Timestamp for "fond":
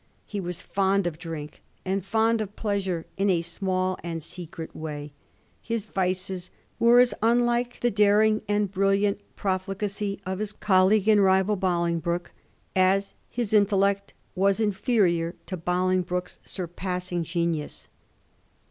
0.63-1.05, 2.03-2.41